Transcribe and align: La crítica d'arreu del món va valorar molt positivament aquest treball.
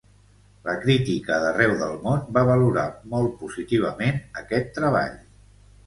La 0.67 0.73
crítica 0.85 1.37
d'arreu 1.43 1.75
del 1.83 1.93
món 2.07 2.25
va 2.39 2.45
valorar 2.49 2.89
molt 3.15 3.39
positivament 3.45 4.21
aquest 4.45 4.77
treball. 4.81 5.19